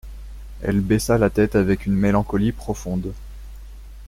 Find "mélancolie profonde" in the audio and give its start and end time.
1.93-3.13